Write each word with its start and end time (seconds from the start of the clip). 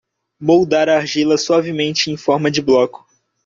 Moldar 0.39 0.89
a 0.89 0.97
argila 0.97 1.37
suavemente 1.37 2.09
em 2.09 2.17
forma 2.17 2.49
de 2.49 2.59
bloco. 2.59 3.05